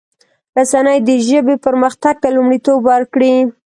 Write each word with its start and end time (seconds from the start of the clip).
رسنی 0.57 0.97
دي 1.07 1.15
د 1.21 1.23
ژبې 1.27 1.55
پرمختګ 1.65 2.15
ته 2.23 2.27
لومړیتوب 2.35 2.79
ورکړي. 2.91 3.33